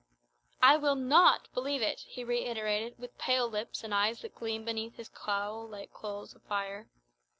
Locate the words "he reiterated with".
2.07-3.19